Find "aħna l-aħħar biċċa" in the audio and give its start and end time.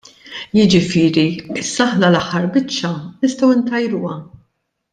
1.89-2.91